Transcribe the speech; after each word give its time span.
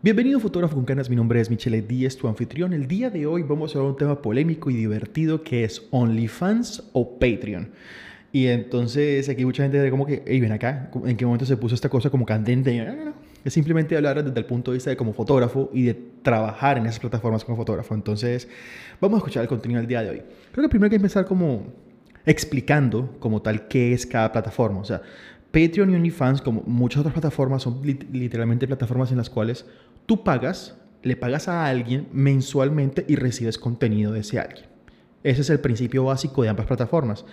Bienvenido 0.00 0.38
fotógrafo 0.38 0.76
con 0.76 0.84
canas, 0.84 1.10
mi 1.10 1.16
nombre 1.16 1.40
es 1.40 1.50
Michelle 1.50 1.82
Díez, 1.82 2.16
tu 2.16 2.28
anfitrión. 2.28 2.72
El 2.72 2.86
día 2.86 3.10
de 3.10 3.26
hoy 3.26 3.42
vamos 3.42 3.74
a 3.74 3.78
hablar 3.78 3.88
de 3.88 3.90
un 3.94 3.98
tema 3.98 4.22
polémico 4.22 4.70
y 4.70 4.76
divertido 4.76 5.42
que 5.42 5.64
es 5.64 5.88
OnlyFans 5.90 6.90
o 6.92 7.18
Patreon. 7.18 7.72
Y 8.30 8.46
entonces 8.46 9.28
aquí 9.28 9.44
mucha 9.44 9.64
gente 9.64 9.78
dice 9.78 9.90
como 9.90 10.06
que, 10.06 10.22
hey, 10.24 10.40
ven 10.40 10.52
acá, 10.52 10.88
¿en 11.04 11.16
qué 11.16 11.26
momento 11.26 11.44
se 11.46 11.56
puso 11.56 11.74
esta 11.74 11.88
cosa 11.88 12.10
como 12.10 12.24
candente? 12.24 12.78
No, 12.78 12.94
no, 12.94 13.04
no. 13.06 13.12
Es 13.44 13.52
simplemente 13.52 13.96
hablar 13.96 14.22
desde 14.22 14.38
el 14.38 14.46
punto 14.46 14.70
de 14.70 14.76
vista 14.76 14.90
de 14.90 14.96
como 14.96 15.12
fotógrafo 15.12 15.68
y 15.72 15.82
de 15.82 15.94
trabajar 16.22 16.78
en 16.78 16.86
esas 16.86 17.00
plataformas 17.00 17.44
como 17.44 17.56
fotógrafo. 17.56 17.92
Entonces, 17.96 18.46
vamos 19.00 19.16
a 19.16 19.18
escuchar 19.18 19.42
el 19.42 19.48
contenido 19.48 19.80
del 19.80 19.88
día 19.88 20.04
de 20.04 20.10
hoy. 20.10 20.22
Creo 20.52 20.62
que 20.62 20.68
primero 20.68 20.86
hay 20.86 20.90
que 20.90 20.96
empezar 20.96 21.24
como 21.24 21.72
explicando 22.24 23.16
como 23.18 23.42
tal 23.42 23.66
qué 23.66 23.92
es 23.92 24.06
cada 24.06 24.30
plataforma. 24.30 24.78
O 24.78 24.84
sea, 24.84 25.02
Patreon 25.50 25.90
y 25.90 25.94
OnlyFans, 25.94 26.42
como 26.42 26.62
muchas 26.66 27.00
otras 27.00 27.14
plataformas, 27.14 27.62
son 27.62 27.80
literalmente 27.82 28.66
plataformas 28.66 29.10
en 29.10 29.16
las 29.16 29.30
cuales 29.30 29.66
tú 30.06 30.22
pagas, 30.22 30.76
le 31.02 31.16
pagas 31.16 31.48
a 31.48 31.66
alguien 31.66 32.08
mensualmente 32.12 33.04
y 33.08 33.16
recibes 33.16 33.58
contenido 33.58 34.12
de 34.12 34.20
ese 34.20 34.38
alguien. 34.38 34.66
Ese 35.22 35.40
es 35.40 35.50
el 35.50 35.60
principio 35.60 36.04
básico 36.04 36.42
de 36.42 36.48
ambas 36.48 36.66
plataformas. 36.66 37.24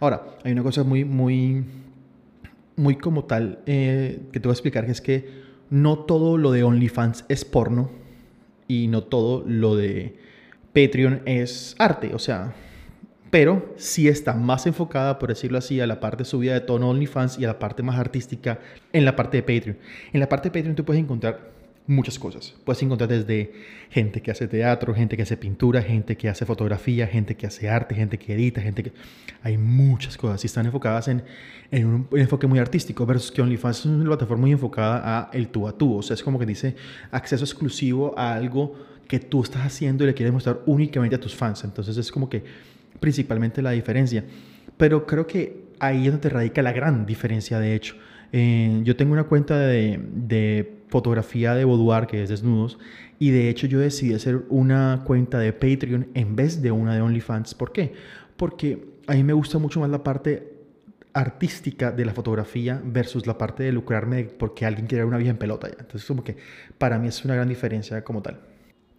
Ahora, 0.00 0.24
hay 0.44 0.52
una 0.52 0.62
cosa 0.62 0.82
muy, 0.84 1.04
muy, 1.04 1.64
muy 2.76 2.96
como 2.96 3.24
tal 3.24 3.60
eh, 3.66 4.20
que 4.32 4.40
te 4.40 4.48
voy 4.48 4.52
a 4.52 4.54
explicar, 4.54 4.86
que 4.86 4.92
es 4.92 5.00
que 5.00 5.44
no 5.70 5.98
todo 5.98 6.38
lo 6.38 6.52
de 6.52 6.62
OnlyFans 6.62 7.24
es 7.28 7.44
porno 7.44 7.90
y 8.68 8.86
no 8.86 9.02
todo 9.02 9.44
lo 9.46 9.76
de 9.76 10.16
Patreon 10.72 11.22
es 11.26 11.74
arte. 11.78 12.14
O 12.14 12.18
sea, 12.18 12.54
pero 13.34 13.74
sí 13.76 14.06
está 14.06 14.34
más 14.34 14.64
enfocada, 14.64 15.18
por 15.18 15.28
decirlo 15.28 15.58
así, 15.58 15.80
a 15.80 15.88
la 15.88 15.98
parte 15.98 16.24
subida 16.24 16.54
de 16.54 16.60
tono 16.60 16.90
OnlyFans 16.90 17.36
y 17.40 17.44
a 17.44 17.48
la 17.48 17.58
parte 17.58 17.82
más 17.82 17.98
artística 17.98 18.60
en 18.92 19.04
la 19.04 19.16
parte 19.16 19.38
de 19.38 19.42
Patreon. 19.42 19.76
En 20.12 20.20
la 20.20 20.28
parte 20.28 20.50
de 20.50 20.52
Patreon 20.52 20.76
tú 20.76 20.84
puedes 20.84 21.02
encontrar 21.02 21.50
muchas 21.88 22.16
cosas. 22.16 22.54
Puedes 22.64 22.80
encontrar 22.84 23.08
desde 23.08 23.52
gente 23.90 24.22
que 24.22 24.30
hace 24.30 24.46
teatro, 24.46 24.94
gente 24.94 25.16
que 25.16 25.24
hace 25.24 25.36
pintura, 25.36 25.82
gente 25.82 26.16
que 26.16 26.28
hace 26.28 26.46
fotografía, 26.46 27.08
gente 27.08 27.34
que 27.34 27.48
hace 27.48 27.68
arte, 27.68 27.96
gente 27.96 28.18
que 28.18 28.34
edita, 28.34 28.60
gente 28.60 28.84
que... 28.84 28.92
Hay 29.42 29.58
muchas 29.58 30.16
cosas 30.16 30.44
y 30.44 30.46
están 30.46 30.66
enfocadas 30.66 31.08
en, 31.08 31.24
un 31.72 32.06
enfoque 32.12 32.46
muy 32.46 32.60
artístico 32.60 33.04
versus 33.04 33.32
que 33.32 33.42
OnlyFans 33.42 33.80
es 33.80 33.86
una 33.86 34.04
plataforma 34.04 34.42
muy 34.42 34.52
enfocada 34.52 35.02
a 35.04 35.30
el 35.32 35.48
tú 35.48 35.66
a 35.66 35.76
tú. 35.76 35.96
O 35.96 36.02
sea, 36.02 36.14
es 36.14 36.22
como 36.22 36.38
que 36.38 36.46
dice 36.46 36.76
acceso 37.10 37.44
exclusivo 37.44 38.16
a 38.16 38.32
algo 38.32 38.76
que 39.08 39.18
tú 39.18 39.42
estás 39.42 39.66
haciendo 39.66 40.04
y 40.04 40.06
le 40.06 40.14
quieres 40.14 40.32
mostrar 40.32 40.60
únicamente 40.66 41.16
a 41.16 41.20
tus 41.20 41.34
fans. 41.34 41.64
Entonces 41.64 41.96
es 41.96 42.12
como 42.12 42.30
que 42.30 42.44
principalmente 43.00 43.62
la 43.62 43.70
diferencia. 43.70 44.24
Pero 44.76 45.06
creo 45.06 45.26
que 45.26 45.64
ahí 45.78 46.06
es 46.06 46.12
donde 46.12 46.28
radica 46.28 46.62
la 46.62 46.72
gran 46.72 47.06
diferencia, 47.06 47.58
de 47.58 47.74
hecho. 47.74 47.96
Eh, 48.32 48.80
yo 48.82 48.96
tengo 48.96 49.12
una 49.12 49.24
cuenta 49.24 49.58
de, 49.58 50.00
de, 50.12 50.72
fotografía 50.88 51.54
de 51.54 51.64
boudoir, 51.64 52.06
que 52.06 52.22
es 52.22 52.28
desnudos, 52.28 52.78
y 53.18 53.30
de 53.30 53.48
hecho 53.48 53.66
yo 53.66 53.80
decidí 53.80 54.14
hacer 54.14 54.42
una 54.48 55.02
cuenta 55.04 55.38
de 55.38 55.52
Patreon 55.52 56.08
en 56.14 56.36
vez 56.36 56.62
de 56.62 56.70
una 56.70 56.94
de 56.94 57.00
OnlyFans. 57.00 57.54
¿Por 57.54 57.72
qué? 57.72 57.92
Porque 58.36 58.94
a 59.06 59.14
mí 59.14 59.24
me 59.24 59.32
gusta 59.32 59.58
mucho 59.58 59.80
más 59.80 59.90
la 59.90 60.02
parte 60.02 60.54
artística 61.12 61.92
de 61.92 62.04
la 62.04 62.12
fotografía 62.12 62.80
versus 62.84 63.26
la 63.26 63.38
parte 63.38 63.62
de 63.62 63.72
lucrarme 63.72 64.24
porque 64.24 64.66
alguien 64.66 64.86
quiere 64.86 65.04
una 65.04 65.16
vieja 65.16 65.30
en 65.30 65.38
pelota. 65.38 65.68
Ya. 65.68 65.76
Entonces, 65.78 66.06
como 66.06 66.24
que 66.24 66.36
para 66.76 66.98
mí 66.98 67.08
es 67.08 67.24
una 67.24 67.34
gran 67.34 67.48
diferencia 67.48 68.02
como 68.02 68.20
tal. 68.20 68.40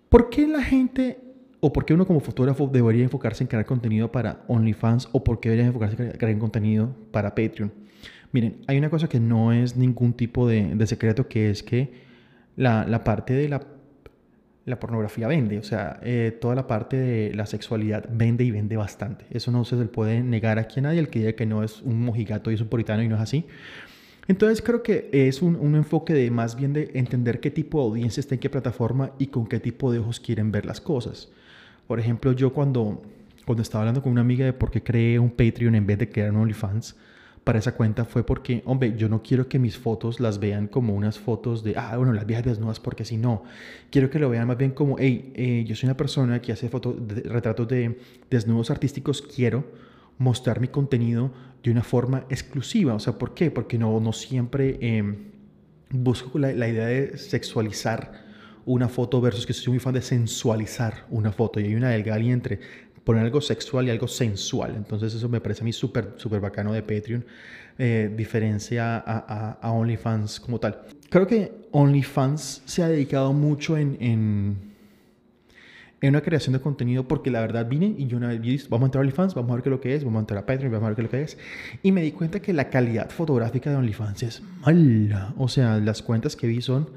¿Por 0.09 0.29
qué 0.29 0.47
la 0.47 0.63
gente 0.63 1.19
¿O 1.65 1.73
por 1.73 1.83
qué 1.83 1.95
uno 1.95 2.05
como 2.05 2.19
fotógrafo 2.19 2.67
debería 2.67 3.03
enfocarse 3.03 3.43
en 3.43 3.47
crear 3.47 3.65
contenido 3.65 4.11
para 4.11 4.43
OnlyFans 4.47 5.09
o 5.13 5.23
por 5.23 5.39
qué 5.39 5.49
debería 5.49 5.65
enfocarse 5.65 5.99
en 5.99 6.11
crear 6.11 6.37
contenido 6.37 6.95
para 7.09 7.33
Patreon? 7.33 7.73
Miren, 8.31 8.57
hay 8.67 8.77
una 8.77 8.91
cosa 8.91 9.07
que 9.07 9.19
no 9.19 9.51
es 9.51 9.75
ningún 9.75 10.13
tipo 10.13 10.47
de, 10.47 10.85
secreto, 10.85 11.27
que 11.27 11.49
es 11.49 11.63
que 11.63 11.91
la, 12.55 13.03
parte 13.03 13.33
de 13.33 13.49
la, 13.49 13.65
la, 14.65 14.79
pornografía 14.79 15.27
vende, 15.27 15.57
o 15.57 15.63
sea, 15.63 15.99
eh, 16.03 16.37
toda 16.39 16.53
la 16.53 16.67
parte 16.67 16.97
de 16.97 17.33
la 17.33 17.47
sexualidad 17.47 18.07
vende 18.11 18.43
y 18.43 18.51
vende 18.51 18.77
bastante. 18.77 19.25
Eso 19.31 19.49
no 19.51 19.65
se 19.65 19.75
le 19.75 19.85
puede 19.85 20.21
negar 20.21 20.59
aquí 20.59 20.81
a 20.81 20.83
nadie, 20.83 20.99
el 20.99 21.09
que 21.09 21.17
diga 21.17 21.33
que 21.33 21.47
no 21.47 21.63
es 21.63 21.81
un 21.81 21.99
mojigato 21.99 22.51
y 22.51 22.53
es 22.53 22.61
un 22.61 22.67
puritano 22.67 23.01
y 23.01 23.07
no 23.07 23.15
es 23.15 23.21
así. 23.21 23.47
Entonces 24.27 24.61
creo 24.61 24.83
que 24.83 25.09
es 25.11 25.41
un, 25.41 25.55
un, 25.55 25.75
enfoque 25.75 26.13
de 26.13 26.29
más 26.29 26.55
bien 26.55 26.73
de 26.73 26.91
entender 26.93 27.39
qué 27.39 27.49
tipo 27.49 27.79
de 27.79 27.85
audiencia 27.85 28.21
está 28.21 28.35
en 28.35 28.39
qué 28.39 28.51
plataforma 28.51 29.13
y 29.17 29.27
con 29.27 29.47
qué 29.47 29.59
tipo 29.59 29.91
de 29.91 29.97
ojos 29.97 30.19
quieren 30.19 30.51
ver 30.51 30.67
las 30.67 30.79
cosas. 30.79 31.31
Por 31.87 31.99
ejemplo, 31.99 32.31
yo 32.31 32.53
cuando, 32.53 33.01
cuando 33.45 33.61
estaba 33.61 33.83
hablando 33.83 34.01
con 34.01 34.11
una 34.11 34.21
amiga 34.21 34.45
de 34.45 34.53
por 34.53 34.71
qué 34.71 34.81
creé 34.81 35.19
un 35.19 35.29
Patreon 35.29 35.75
en 35.75 35.85
vez 35.85 35.99
de 35.99 36.09
crear 36.09 36.31
un 36.31 36.37
OnlyFans 36.37 36.95
para 37.45 37.59
esa 37.59 37.75
cuenta 37.75 38.05
fue 38.05 38.25
porque, 38.25 38.63
hombre, 38.65 38.95
yo 38.97 39.07
no 39.07 39.21
quiero 39.21 39.47
que 39.47 39.59
mis 39.59 39.77
fotos 39.77 40.19
las 40.19 40.39
vean 40.39 40.67
como 40.67 40.95
unas 40.95 41.19
fotos 41.19 41.63
de, 41.63 41.75
ah, 41.77 41.95
bueno, 41.95 42.11
las 42.11 42.25
viejas 42.25 42.43
desnudas, 42.43 42.79
porque 42.79 43.05
si 43.05 43.17
no, 43.17 43.43
quiero 43.91 44.09
que 44.09 44.17
lo 44.17 44.29
vean 44.29 44.47
más 44.47 44.57
bien 44.57 44.71
como, 44.71 44.97
hey, 44.97 45.31
eh, 45.35 45.63
yo 45.67 45.75
soy 45.75 45.85
una 45.87 45.95
persona 45.95 46.41
que 46.41 46.51
hace 46.51 46.69
fotos, 46.69 46.95
retratos 47.23 47.67
de 47.67 47.99
desnudos 48.31 48.71
artísticos, 48.71 49.21
quiero 49.21 49.63
mostrar 50.17 50.59
mi 50.59 50.69
contenido 50.69 51.31
de 51.63 51.69
una 51.69 51.83
forma 51.83 52.25
exclusiva. 52.29 52.95
O 52.95 52.99
sea, 52.99 53.13
¿por 53.19 53.35
qué? 53.35 53.51
Porque 53.51 53.77
no, 53.77 53.99
no 53.99 54.11
siempre 54.11 54.79
em, 54.81 55.15
busco 55.91 56.39
la, 56.39 56.51
la 56.51 56.67
idea 56.67 56.87
de 56.87 57.17
sexualizar 57.19 58.24
una 58.65 58.89
foto 58.89 59.21
versus 59.21 59.45
que 59.45 59.53
soy 59.53 59.73
muy 59.73 59.79
fan 59.79 59.93
de 59.93 60.01
sensualizar 60.01 61.05
una 61.09 61.31
foto. 61.31 61.59
Y 61.59 61.65
hay 61.65 61.75
una 61.75 61.89
delgada 61.89 62.17
línea 62.17 62.33
entre 62.33 62.59
poner 63.03 63.23
algo 63.23 63.39
sexual 63.39 63.87
y 63.87 63.91
algo 63.91 64.07
sensual. 64.07 64.73
Entonces 64.75 65.13
eso 65.13 65.29
me 65.29 65.39
parece 65.39 65.61
a 65.61 65.65
mí 65.65 65.71
súper, 65.71 66.13
súper 66.17 66.41
bacano 66.41 66.73
de 66.73 66.81
Patreon. 66.81 67.23
Eh, 67.77 68.09
diferencia 68.15 68.97
a, 68.97 69.57
a, 69.61 69.71
OnlyFans 69.73 70.39
como 70.39 70.61
tal. 70.61 70.83
Creo 71.09 71.27
que 71.27 71.67
OnlyFans 71.71 72.61
se 72.63 72.83
ha 72.83 72.87
dedicado 72.87 73.33
mucho 73.33 73.77
en, 73.77 73.97
en, 73.99 74.55
en, 75.99 76.09
una 76.09 76.21
creación 76.21 76.53
de 76.53 76.61
contenido 76.61 77.05
porque 77.05 77.29
la 77.29 77.41
verdad 77.41 77.67
vine 77.67 77.93
y 77.97 78.07
yo 78.07 78.15
una 78.15 78.29
vez 78.29 78.41
dije, 78.41 78.65
vamos 78.69 78.85
a 78.85 78.87
entrar 78.87 79.01
a 79.01 79.03
OnlyFans, 79.03 79.35
vamos 79.35 79.51
a 79.51 79.55
ver 79.55 79.63
qué 79.63 79.69
es 79.69 79.71
lo 79.71 79.81
que 79.81 79.93
es, 79.93 80.05
vamos 80.05 80.19
a 80.19 80.21
entrar 80.21 80.39
a 80.39 80.45
Patreon, 80.45 80.71
vamos 80.71 80.85
a 80.85 80.89
ver 80.91 80.95
qué 80.95 81.01
es 81.01 81.05
lo 81.05 81.11
que 81.11 81.21
es. 81.21 81.37
Y 81.83 81.91
me 81.91 82.01
di 82.01 82.13
cuenta 82.13 82.39
que 82.39 82.53
la 82.53 82.69
calidad 82.69 83.09
fotográfica 83.09 83.69
de 83.69 83.75
OnlyFans 83.75 84.23
es 84.23 84.41
mala. 84.61 85.33
O 85.37 85.49
sea, 85.49 85.77
las 85.77 86.01
cuentas 86.01 86.37
que 86.37 86.47
vi 86.47 86.61
son 86.61 86.87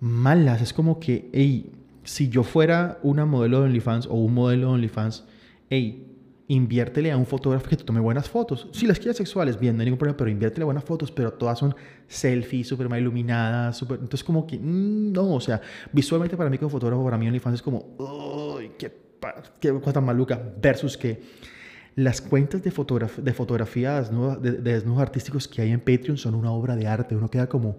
malas. 0.00 0.62
Es 0.62 0.72
como 0.72 1.00
que, 1.00 1.28
hey, 1.32 1.72
si 2.04 2.28
yo 2.28 2.42
fuera 2.42 2.98
una 3.02 3.26
modelo 3.26 3.60
de 3.60 3.66
OnlyFans 3.66 4.06
o 4.06 4.14
un 4.14 4.34
modelo 4.34 4.68
de 4.68 4.74
OnlyFans, 4.74 5.24
hey, 5.68 6.08
inviértele 6.48 7.12
a 7.12 7.16
un 7.16 7.26
fotógrafo 7.26 7.68
que 7.68 7.76
te 7.76 7.84
tome 7.84 8.00
buenas 8.00 8.28
fotos. 8.28 8.68
Si 8.72 8.86
las 8.86 8.98
quieres 8.98 9.18
sexuales, 9.18 9.60
bien, 9.60 9.76
no 9.76 9.82
hay 9.82 9.86
ningún 9.86 9.98
problema, 9.98 10.16
pero 10.16 10.30
inviértele 10.30 10.64
buenas 10.64 10.84
fotos, 10.84 11.12
pero 11.12 11.34
todas 11.34 11.58
son 11.58 11.74
selfies, 12.06 12.66
súper 12.66 12.88
mal 12.88 13.00
iluminadas, 13.00 13.76
súper... 13.76 13.98
Entonces 14.00 14.24
como 14.24 14.46
que, 14.46 14.58
mm, 14.58 15.12
no, 15.12 15.34
o 15.34 15.40
sea, 15.40 15.60
visualmente 15.92 16.36
para 16.36 16.48
mí 16.48 16.56
como 16.56 16.70
fotógrafo, 16.70 17.04
para 17.04 17.18
mí 17.18 17.28
OnlyFans 17.28 17.56
es 17.56 17.62
como, 17.62 17.94
uy, 17.98 18.72
qué, 18.78 18.90
qué 19.60 19.78
cosa 19.80 20.00
maluca, 20.00 20.42
versus 20.60 20.96
que 20.96 21.20
las 21.96 22.22
cuentas 22.22 22.62
de, 22.62 22.70
de 22.70 23.32
fotografía 23.34 24.00
de, 24.00 24.52
de 24.52 24.72
desnudos 24.72 25.02
artísticos 25.02 25.46
que 25.48 25.60
hay 25.60 25.72
en 25.72 25.80
Patreon 25.80 26.16
son 26.16 26.34
una 26.34 26.50
obra 26.50 26.76
de 26.76 26.86
arte, 26.86 27.14
uno 27.14 27.28
queda 27.28 27.46
como 27.46 27.76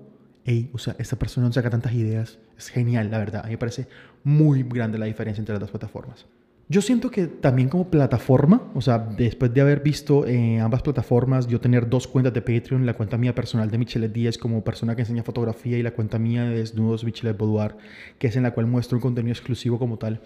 o 0.73 0.77
sea, 0.77 0.95
esta 0.99 1.17
persona 1.17 1.47
no 1.47 1.53
saca 1.53 1.69
tantas 1.69 1.93
ideas. 1.93 2.39
Es 2.57 2.69
genial, 2.69 3.11
la 3.11 3.19
verdad. 3.19 3.41
A 3.43 3.47
mí 3.47 3.51
me 3.51 3.57
parece 3.57 3.87
muy 4.23 4.63
grande 4.63 4.97
la 4.97 5.05
diferencia 5.05 5.41
entre 5.41 5.53
las 5.53 5.61
dos 5.61 5.71
plataformas. 5.71 6.25
Yo 6.71 6.83
siento 6.83 7.09
que 7.09 7.25
también 7.25 7.67
como 7.67 7.89
plataforma, 7.89 8.61
o 8.75 8.81
sea, 8.81 8.99
después 8.99 9.51
de 9.51 9.61
haber 9.61 9.79
visto 9.79 10.27
eh, 10.27 10.59
ambas 10.59 10.83
plataformas, 10.83 11.47
yo 11.47 11.59
tener 11.59 11.89
dos 11.89 12.07
cuentas 12.07 12.31
de 12.31 12.43
Patreon, 12.43 12.85
la 12.85 12.93
cuenta 12.93 13.17
mía 13.17 13.33
personal 13.33 13.71
de 13.71 13.79
Michelle 13.79 14.07
Díaz 14.07 14.37
como 14.37 14.63
persona 14.63 14.95
que 14.95 15.01
enseña 15.01 15.23
fotografía 15.23 15.79
y 15.79 15.81
la 15.81 15.91
cuenta 15.91 16.19
mía 16.19 16.43
de 16.43 16.57
Desnudos 16.57 17.03
Michelle 17.03 17.33
Boudoir, 17.33 17.75
que 18.19 18.27
es 18.27 18.35
en 18.35 18.43
la 18.43 18.51
cual 18.51 18.67
muestro 18.67 18.97
un 18.97 19.01
contenido 19.01 19.33
exclusivo 19.33 19.79
como 19.79 19.97
tal. 19.97 20.21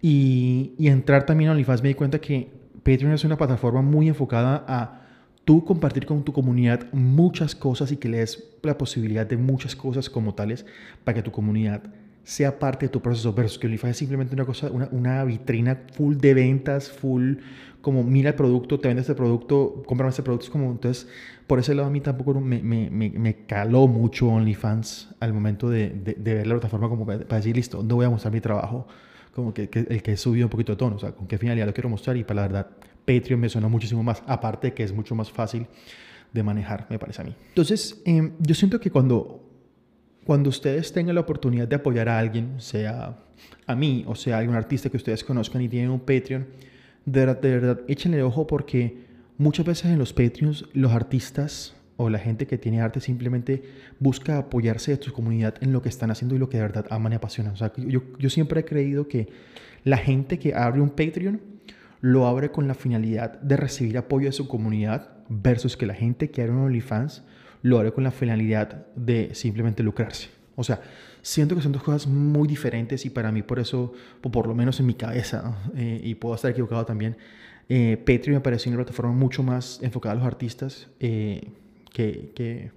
Y, 0.00 0.74
y 0.78 0.86
entrar 0.86 1.26
también 1.26 1.50
a 1.50 1.52
OnlyFans 1.54 1.82
me 1.82 1.88
di 1.88 1.94
cuenta 1.94 2.20
que 2.20 2.48
Patreon 2.84 3.12
es 3.12 3.24
una 3.24 3.36
plataforma 3.36 3.82
muy 3.82 4.06
enfocada 4.06 4.64
a 4.68 4.99
tú 5.44 5.64
compartir 5.64 6.06
con 6.06 6.24
tu 6.24 6.32
comunidad 6.32 6.86
muchas 6.92 7.54
cosas 7.54 7.92
y 7.92 7.96
que 7.96 8.08
le 8.08 8.18
des 8.18 8.44
la 8.62 8.78
posibilidad 8.78 9.26
de 9.26 9.36
muchas 9.36 9.74
cosas 9.76 10.10
como 10.10 10.34
tales 10.34 10.66
para 11.04 11.16
que 11.16 11.22
tu 11.22 11.32
comunidad 11.32 11.82
sea 12.22 12.58
parte 12.58 12.86
de 12.86 12.90
tu 12.90 13.00
proceso. 13.00 13.32
Versus 13.32 13.58
que 13.58 13.66
OnlyFans 13.66 13.92
es 13.92 13.96
simplemente 13.96 14.34
una 14.34 14.44
cosa, 14.44 14.70
una, 14.70 14.88
una, 14.92 15.24
vitrina 15.24 15.82
full 15.92 16.16
de 16.16 16.34
ventas, 16.34 16.90
full 16.90 17.36
como 17.80 18.04
mira 18.04 18.30
el 18.30 18.34
producto, 18.34 18.78
te 18.78 18.88
vende 18.88 19.00
este 19.00 19.14
producto, 19.14 19.82
cómprame 19.86 20.10
este 20.10 20.22
producto, 20.22 20.44
es 20.44 20.50
como 20.50 20.70
entonces 20.70 21.08
por 21.46 21.58
ese 21.58 21.74
lado 21.74 21.88
a 21.88 21.90
mí 21.90 22.00
tampoco 22.00 22.38
me, 22.40 22.62
me, 22.62 22.90
me, 22.90 23.46
caló 23.46 23.88
mucho 23.88 24.28
OnlyFans 24.28 25.16
al 25.18 25.32
momento 25.32 25.68
de, 25.68 25.88
de, 25.90 26.14
de, 26.14 26.34
ver 26.34 26.46
la 26.46 26.54
plataforma 26.54 26.88
como 26.88 27.06
para, 27.06 27.18
decir 27.18 27.56
listo, 27.56 27.82
no 27.82 27.96
voy 27.96 28.06
a 28.06 28.10
mostrar 28.10 28.32
mi 28.32 28.40
trabajo 28.40 28.86
como 29.34 29.54
que, 29.54 29.68
que 29.68 29.80
el 29.80 30.02
que 30.02 30.12
he 30.12 30.16
subido 30.16 30.46
un 30.46 30.50
poquito 30.50 30.72
de 30.72 30.76
tono, 30.76 30.96
o 30.96 30.98
sea, 30.98 31.12
con 31.12 31.26
qué 31.26 31.38
finalidad 31.38 31.66
lo 31.66 31.72
quiero 31.72 31.88
mostrar 31.88 32.16
y 32.16 32.24
para 32.24 32.42
la 32.42 32.48
verdad 32.48 32.70
Patreon 33.10 33.40
me 33.40 33.48
suena 33.48 33.68
muchísimo 33.68 34.02
más, 34.02 34.22
aparte 34.26 34.72
que 34.72 34.84
es 34.84 34.92
mucho 34.92 35.14
más 35.14 35.30
fácil 35.30 35.66
de 36.32 36.42
manejar, 36.42 36.86
me 36.90 36.98
parece 36.98 37.22
a 37.22 37.24
mí. 37.24 37.34
Entonces, 37.48 38.00
em, 38.04 38.32
yo 38.38 38.54
siento 38.54 38.78
que 38.78 38.90
cuando, 38.90 39.42
cuando 40.24 40.48
ustedes 40.48 40.92
tengan 40.92 41.16
la 41.16 41.22
oportunidad 41.22 41.66
de 41.66 41.74
apoyar 41.76 42.08
a 42.08 42.18
alguien, 42.18 42.60
sea 42.60 43.18
a 43.66 43.74
mí 43.74 44.04
o 44.06 44.14
sea 44.14 44.36
a 44.36 44.38
algún 44.40 44.54
artista 44.54 44.90
que 44.90 44.96
ustedes 44.96 45.24
conozcan 45.24 45.62
y 45.62 45.68
tienen 45.68 45.90
un 45.90 46.00
Patreon, 46.00 46.46
de 47.04 47.20
verdad, 47.20 47.40
de 47.40 47.50
verdad, 47.50 47.80
échenle 47.88 48.22
ojo 48.22 48.46
porque 48.46 49.06
muchas 49.38 49.66
veces 49.66 49.86
en 49.86 49.98
los 49.98 50.12
Patreons 50.12 50.66
los 50.72 50.92
artistas 50.92 51.74
o 51.96 52.08
la 52.10 52.18
gente 52.18 52.46
que 52.46 52.58
tiene 52.58 52.80
arte 52.80 53.00
simplemente 53.00 53.62
busca 53.98 54.38
apoyarse 54.38 54.96
de 54.96 55.02
su 55.02 55.12
comunidad 55.12 55.54
en 55.60 55.72
lo 55.72 55.82
que 55.82 55.88
están 55.88 56.10
haciendo 56.10 56.34
y 56.36 56.38
lo 56.38 56.48
que 56.48 56.58
de 56.58 56.62
verdad 56.62 56.86
aman 56.90 57.12
y 57.12 57.16
apasionan. 57.16 57.54
O 57.54 57.56
sea, 57.56 57.72
yo, 57.76 58.02
yo 58.18 58.30
siempre 58.30 58.60
he 58.60 58.64
creído 58.64 59.08
que 59.08 59.28
la 59.84 59.96
gente 59.96 60.38
que 60.38 60.54
abre 60.54 60.80
un 60.80 60.90
Patreon 60.90 61.40
lo 62.00 62.26
abre 62.26 62.50
con 62.50 62.68
la 62.68 62.74
finalidad 62.74 63.40
de 63.40 63.56
recibir 63.56 63.98
apoyo 63.98 64.26
de 64.26 64.32
su 64.32 64.48
comunidad 64.48 65.10
versus 65.28 65.76
que 65.76 65.86
la 65.86 65.94
gente 65.94 66.30
que 66.30 66.42
abre 66.42 66.54
un 66.54 66.60
OnlyFans 66.60 67.24
lo 67.62 67.78
abre 67.78 67.92
con 67.92 68.04
la 68.04 68.10
finalidad 68.10 68.86
de 68.96 69.34
simplemente 69.34 69.82
lucrarse. 69.82 70.28
O 70.56 70.64
sea, 70.64 70.80
siento 71.22 71.54
que 71.54 71.62
son 71.62 71.72
dos 71.72 71.82
cosas 71.82 72.06
muy 72.06 72.48
diferentes 72.48 73.04
y 73.04 73.10
para 73.10 73.30
mí 73.30 73.42
por 73.42 73.58
eso, 73.58 73.92
por 74.20 74.46
lo 74.46 74.54
menos 74.54 74.80
en 74.80 74.86
mi 74.86 74.94
cabeza, 74.94 75.58
eh, 75.76 76.00
y 76.02 76.14
puedo 76.14 76.34
estar 76.34 76.50
equivocado 76.50 76.84
también, 76.84 77.16
eh, 77.72 77.96
Patreon 77.98 78.34
me 78.34 78.40
pareció 78.40 78.68
una 78.70 78.78
plataforma 78.78 79.12
mucho 79.12 79.44
más 79.44 79.78
enfocada 79.80 80.14
a 80.14 80.16
los 80.16 80.26
artistas 80.26 80.88
eh, 80.98 81.52
que, 81.92 82.32
que, 82.34 82.72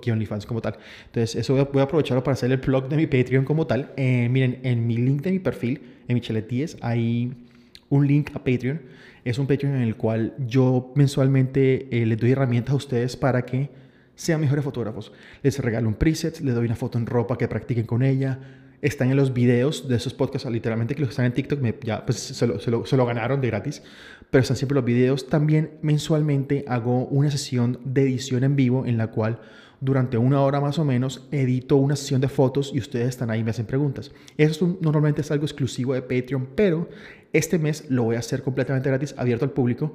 que, 0.00 0.12
OnlyFans 0.12 0.46
como 0.46 0.60
tal. 0.60 0.76
Entonces, 1.06 1.34
eso 1.34 1.54
voy 1.54 1.80
a, 1.80 1.84
aprovecharlo 1.84 2.22
para 2.22 2.34
hacer 2.34 2.52
el 2.52 2.58
blog 2.58 2.88
de 2.88 2.96
mi 2.96 3.08
Patreon 3.08 3.44
como 3.44 3.66
tal. 3.66 3.92
Eh, 3.96 4.28
miren, 4.30 4.60
en 4.62 4.86
mi 4.86 4.96
link 4.96 5.22
de 5.22 5.32
mi 5.32 5.40
perfil, 5.40 5.82
en 6.06 6.14
Michelet 6.14 6.48
10, 6.48 6.78
hay 6.82 7.47
un 7.90 8.06
link 8.06 8.30
a 8.34 8.38
Patreon. 8.38 8.80
Es 9.24 9.38
un 9.38 9.46
Patreon 9.46 9.76
en 9.76 9.82
el 9.82 9.96
cual 9.96 10.34
yo 10.46 10.92
mensualmente 10.94 11.88
les 11.90 12.18
doy 12.18 12.32
herramientas 12.32 12.72
a 12.72 12.76
ustedes 12.76 13.16
para 13.16 13.44
que 13.44 13.70
sean 14.14 14.40
mejores 14.40 14.64
fotógrafos. 14.64 15.12
Les 15.42 15.58
regalo 15.58 15.88
un 15.88 15.94
preset, 15.94 16.40
les 16.40 16.54
doy 16.54 16.66
una 16.66 16.76
foto 16.76 16.98
en 16.98 17.06
ropa 17.06 17.36
que 17.38 17.48
practiquen 17.48 17.86
con 17.86 18.02
ella 18.02 18.38
están 18.82 19.10
en 19.10 19.16
los 19.16 19.34
videos 19.34 19.88
de 19.88 19.96
esos 19.96 20.14
podcasts, 20.14 20.48
literalmente 20.50 20.94
que 20.94 21.00
los 21.00 21.08
que 21.08 21.12
están 21.12 21.26
en 21.26 21.32
TikTok 21.32 21.60
ya 21.82 22.04
pues, 22.04 22.18
se, 22.18 22.46
lo, 22.46 22.60
se, 22.60 22.70
lo, 22.70 22.86
se, 22.86 22.96
lo, 22.96 23.06
ganaron 23.06 23.40
de 23.40 23.48
gratis, 23.48 23.82
pero 24.30 24.42
están 24.42 24.56
siempre 24.56 24.76
los 24.76 24.84
videos. 24.84 25.28
También 25.28 25.78
mensualmente 25.82 26.64
hago 26.68 27.06
una 27.06 27.30
sesión 27.30 27.80
de 27.84 28.02
edición 28.02 28.44
en 28.44 28.56
vivo 28.56 28.86
en 28.86 28.98
la 28.98 29.08
cual 29.08 29.40
durante 29.80 30.18
una 30.18 30.40
hora 30.42 30.60
más 30.60 30.78
o 30.78 30.84
menos 30.84 31.26
edito 31.30 31.76
una 31.76 31.96
sesión 31.96 32.20
de 32.20 32.28
fotos 32.28 32.72
y 32.74 32.78
ustedes 32.78 33.08
están 33.08 33.30
ahí 33.30 33.40
y 33.40 33.44
me 33.44 33.50
hacen 33.50 33.66
preguntas. 33.66 34.12
Eso 34.36 34.78
normalmente 34.80 35.20
es 35.20 35.30
algo 35.30 35.44
exclusivo 35.44 35.94
de 35.94 36.02
Patreon, 36.02 36.48
pero 36.54 36.88
este 37.32 37.58
mes 37.58 37.90
lo 37.90 38.04
voy 38.04 38.16
a 38.16 38.20
hacer 38.20 38.42
completamente 38.42 38.88
gratis, 38.88 39.14
abierto 39.16 39.44
al 39.44 39.52
público. 39.52 39.92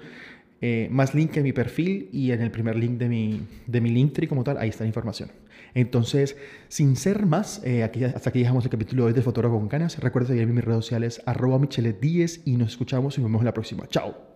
Eh, 0.65 0.87
más 0.89 1.13
link 1.13 1.35
en 1.35 1.43
mi 1.43 1.51
perfil 1.51 2.07
y 2.13 2.31
en 2.31 2.41
el 2.41 2.49
primer 2.49 2.77
link 2.77 2.97
de 2.97 3.09
mi, 3.09 3.45
de 3.67 3.81
mi 3.81 3.89
Linktree 3.89 4.29
como 4.29 4.45
tal, 4.45 4.57
ahí 4.57 4.69
está 4.69 4.85
la 4.85 4.87
información. 4.87 5.29
Entonces, 5.73 6.37
sin 6.69 6.95
ser 6.95 7.25
más, 7.25 7.61
eh, 7.65 7.83
aquí, 7.83 8.03
hasta 8.05 8.29
aquí 8.29 8.39
dejamos 8.39 8.63
el 8.63 8.71
capítulo 8.71 9.03
de 9.03 9.07
hoy 9.07 9.13
de 9.13 9.21
Fotógrafo 9.21 9.59
con 9.59 9.67
Canas. 9.67 9.99
Recuerda 9.99 10.29
seguirme 10.29 10.51
en 10.51 10.55
mis 10.55 10.63
redes 10.63 10.85
sociales, 10.85 11.21
arroba 11.25 11.59
michelet10 11.59 12.43
y 12.45 12.55
nos 12.55 12.69
escuchamos 12.69 13.17
y 13.17 13.21
nos 13.21 13.29
vemos 13.29 13.43
la 13.43 13.53
próxima. 13.53 13.87
Chao. 13.87 14.32